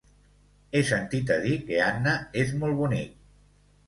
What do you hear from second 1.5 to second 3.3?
que Anna és molt bonic.